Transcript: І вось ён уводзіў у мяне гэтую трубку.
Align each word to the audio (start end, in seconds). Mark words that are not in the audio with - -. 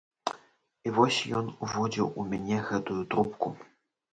І 0.87 0.93
вось 0.95 1.19
ён 1.41 1.51
уводзіў 1.67 2.07
у 2.09 2.21
мяне 2.33 2.57
гэтую 2.71 2.99
трубку. 3.13 3.47